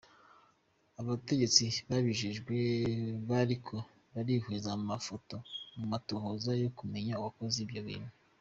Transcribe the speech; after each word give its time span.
Abategetsi 1.01 1.65
babijejwe 1.89 2.55
bariko 3.29 3.75
barihweza 4.13 4.69
amafoto 4.79 5.35
mu 5.77 5.85
matohoza 5.91 6.49
yo 6.63 6.69
kumenya 6.77 7.13
uwakoze 7.19 7.59
ivyo 7.65 7.81
bintu. 7.89 8.13